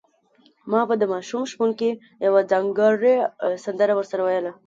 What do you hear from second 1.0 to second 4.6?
ماشوم شپونکي یوه ځانګړې سندره ورسره ویله.